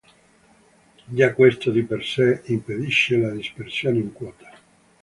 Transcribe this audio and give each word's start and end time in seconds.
Già 1.05 1.31
questo 1.31 1.69
di 1.69 1.83
per 1.83 2.03
sé 2.03 2.41
impedisce 2.45 3.17
la 3.17 3.29
dispersione 3.29 3.99
in 3.99 4.11
quota. 4.11 4.51